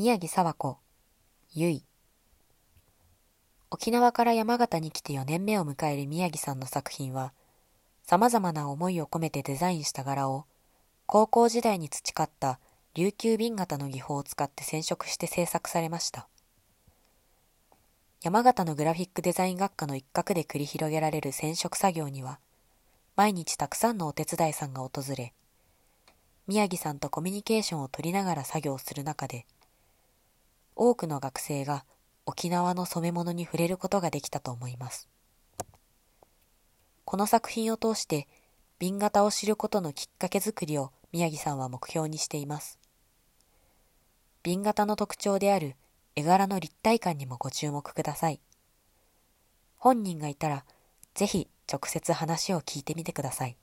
[0.00, 0.78] 宮城沢子、
[1.52, 1.84] ゆい。
[3.70, 7.34] 沖縄から山形に来て4年目を迎える宮城さんの作品は、
[8.06, 10.46] 様々な思いを込めてデザインした柄を、
[11.04, 12.60] 高校時代に培った
[12.94, 16.28] 琉球瓶型の技法を使って染色して制作されました。
[18.22, 22.40] 山形のグラフィックデザイン学科の一角で繰り広げられる染色作業には、
[23.16, 25.34] 毎日たくさんのお手伝いさんが訪れ、
[26.46, 29.44] 宮城さんとコミュニケーションを取りながら作業する中で、
[30.82, 31.84] 多くの学生が
[32.24, 35.10] 沖縄の染め物に触れることができたと思います。
[37.04, 38.26] この作品を通して
[38.78, 42.78] 瓶型を知ることのきっかけづくりを宮城さんは目標にしています。
[44.42, 45.76] 瓶型の特徴である
[46.16, 48.40] 絵柄の立体感にもご注目ください。
[49.76, 50.64] 本人がいたら、
[51.12, 53.58] ぜひ直接話を聞いてみてください。